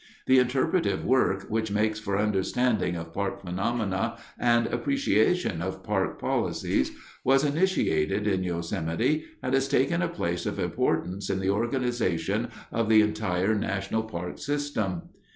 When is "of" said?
2.95-3.13, 5.61-5.83, 10.47-10.57, 12.71-12.89